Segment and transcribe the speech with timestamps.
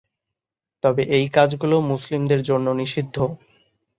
[0.83, 3.15] তবে এই কাজগুলো মুসলিমদের জন্য নিষিদ্ধ।